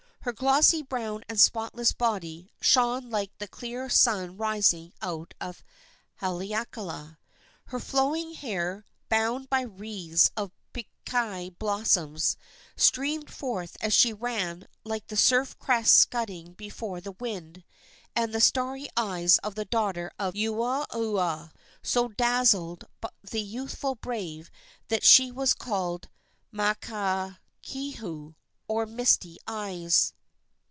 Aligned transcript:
Her 0.23 0.33
glossy 0.33 0.83
brown 0.83 1.23
and 1.27 1.39
spotless 1.39 1.93
body 1.93 2.51
"shone 2.61 3.09
like 3.09 3.35
the 3.39 3.47
clear 3.47 3.89
sun 3.89 4.37
rising 4.37 4.93
out 5.01 5.33
of 5.41 5.63
Heleakala." 6.21 7.17
Her 7.65 7.79
flowing 7.79 8.35
hair, 8.35 8.85
bound 9.09 9.49
by 9.49 9.61
wreaths 9.61 10.29
of 10.37 10.51
pikaki 10.73 11.57
blossoms, 11.57 12.37
streamed 12.77 13.33
forth 13.33 13.75
as 13.81 13.95
she 13.95 14.13
ran 14.13 14.67
"like 14.83 15.07
the 15.07 15.17
surf 15.17 15.57
crests 15.57 15.97
scudding 15.97 16.53
before 16.53 17.01
the 17.01 17.13
wind," 17.13 17.63
and 18.15 18.31
the 18.31 18.39
starry 18.41 18.89
eyes 18.95 19.39
of 19.39 19.55
the 19.55 19.65
daughter 19.65 20.11
of 20.19 20.35
Uaua 20.35 21.49
so 21.81 22.09
dazzled 22.09 22.83
the 23.27 23.41
youthful 23.41 23.95
brave 23.95 24.51
that 24.89 25.03
he 25.03 25.31
was 25.31 25.55
called 25.55 26.09
Makakehau, 26.53 28.35
or 28.67 28.85
"Misty 28.85 29.35
Eyes." 29.45 30.13